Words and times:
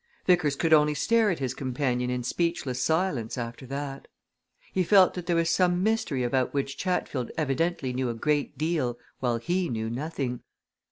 Vickers 0.25 0.55
could 0.55 0.73
only 0.73 0.95
stare 0.95 1.29
at 1.29 1.37
his 1.37 1.53
companion 1.53 2.09
in 2.09 2.23
speechless 2.23 2.81
silence 2.81 3.37
after 3.37 3.67
that. 3.67 4.07
He 4.73 4.81
felt 4.83 5.13
that 5.13 5.27
there 5.27 5.35
was 5.35 5.51
some 5.51 5.83
mystery 5.83 6.23
about 6.23 6.55
which 6.55 6.75
Chatfield 6.75 7.29
evidently 7.37 7.93
knew 7.93 8.09
a 8.09 8.15
great 8.15 8.57
deal 8.57 8.97
while 9.19 9.37
he 9.37 9.69
knew 9.69 9.91
nothing. 9.91 10.41